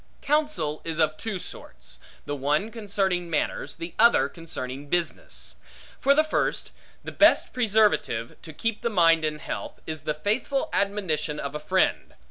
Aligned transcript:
Counsel 0.23 0.81
is 0.83 0.97
of 0.97 1.15
two 1.15 1.37
sorts: 1.37 1.99
the 2.25 2.35
one 2.35 2.71
concerning 2.71 3.29
manners, 3.29 3.75
the 3.75 3.93
other 3.99 4.27
concerning 4.29 4.87
business. 4.89 5.55
For 5.99 6.15
the 6.15 6.23
first, 6.23 6.71
the 7.03 7.11
best 7.11 7.53
preservative 7.53 8.35
to 8.41 8.51
keep 8.51 8.81
the 8.81 8.89
mind 8.89 9.23
in 9.23 9.37
health, 9.37 9.79
is 9.85 10.01
the 10.01 10.15
faithful 10.15 10.71
admonition 10.73 11.39
of 11.39 11.53
a 11.53 11.59
friend. 11.59 12.15